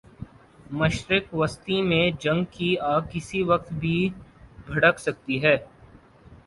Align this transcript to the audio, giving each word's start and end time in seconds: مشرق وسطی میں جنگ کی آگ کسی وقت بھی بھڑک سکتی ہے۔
مشرق 0.71 1.33
وسطی 1.33 1.81
میں 1.81 2.09
جنگ 2.19 2.43
کی 2.51 2.75
آگ 2.85 3.01
کسی 3.11 3.43
وقت 3.43 3.71
بھی 3.73 3.97
بھڑک 4.67 4.99
سکتی 4.99 5.43
ہے۔ 5.43 5.55